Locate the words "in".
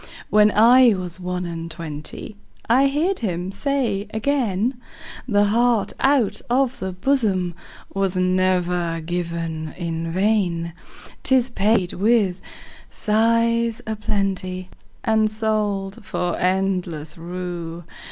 9.77-10.11